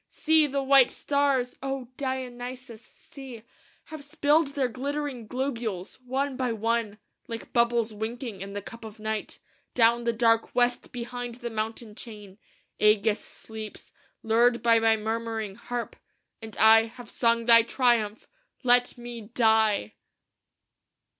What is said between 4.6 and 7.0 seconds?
glittering globules, one by one,